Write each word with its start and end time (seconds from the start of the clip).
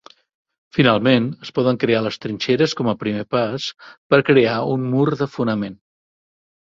Finalment, 0.75 1.25
es 1.47 1.49
poden 1.57 1.77
crear 1.83 1.99
les 2.05 2.17
trinxeres 2.23 2.73
com 2.79 2.89
a 2.91 2.95
primer 3.03 3.25
pas 3.35 3.67
per 4.15 4.21
crear 4.31 4.55
un 4.77 4.87
mur 4.95 5.05
de 5.21 5.29
fonament. 5.35 5.77